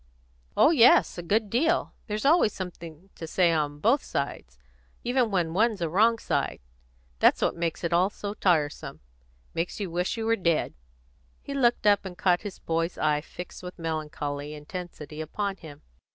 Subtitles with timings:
[0.57, 1.93] "Oh yes, a good deal.
[2.07, 4.57] There's always something to say on both sides,
[5.03, 6.59] even when one's a wrong side.
[7.19, 9.01] That's what makes it all so tiresome
[9.53, 10.73] makes you wish you were dead."
[11.43, 15.83] He looked up, and caught his boy's eye fixed with melancholy intensity upon him.